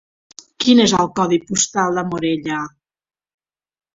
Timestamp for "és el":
0.85-1.09